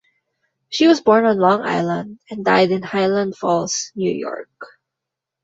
She 0.69 0.87
was 0.87 0.99
born 0.99 1.25
on 1.25 1.37
Long 1.37 1.61
Island 1.61 2.17
and 2.31 2.43
died 2.43 2.71
in 2.71 2.81
Highland 2.81 3.37
Falls, 3.37 3.91
New 3.93 4.11
York. 4.11 4.49